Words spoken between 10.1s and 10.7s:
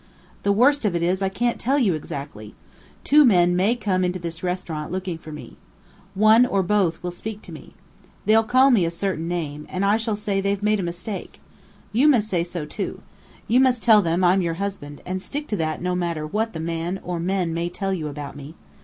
say they've